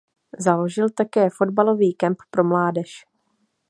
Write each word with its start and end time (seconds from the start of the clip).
Založil 0.39 0.89
také 0.89 1.29
fotbalový 1.29 1.93
kemp 1.93 2.17
pro 2.31 2.43
mládež. 2.43 3.05